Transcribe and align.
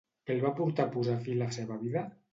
Què 0.27 0.31
el 0.35 0.39
va 0.45 0.53
portar 0.61 0.87
a 0.89 0.91
posar 0.95 1.19
fi 1.27 1.37
a 1.37 1.41
la 1.43 1.51
seva 1.59 1.79
vida? 1.85 2.07